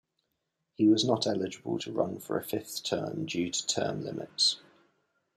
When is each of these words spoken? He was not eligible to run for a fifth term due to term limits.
He 0.73 0.87
was 0.87 1.05
not 1.05 1.27
eligible 1.27 1.77
to 1.77 1.91
run 1.91 2.17
for 2.17 2.35
a 2.35 2.43
fifth 2.43 2.81
term 2.81 3.27
due 3.27 3.51
to 3.51 3.67
term 3.67 4.01
limits. 4.03 4.59